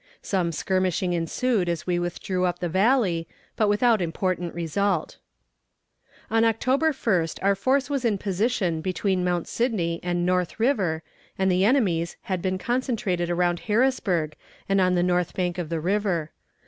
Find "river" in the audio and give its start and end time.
10.59-11.03, 15.79-16.31